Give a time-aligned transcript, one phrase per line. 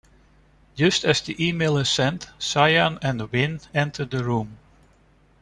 [0.73, 4.57] Just as the email is sent, Cyan and Wynn enter the room.